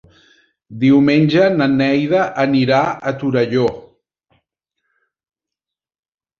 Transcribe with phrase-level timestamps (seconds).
[0.83, 2.81] Diumenge na Neida anirà
[3.13, 3.69] a Torelló.